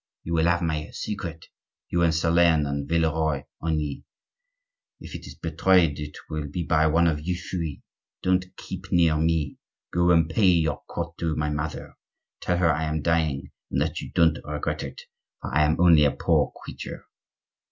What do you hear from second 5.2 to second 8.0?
is betrayed, it will be by one of you three.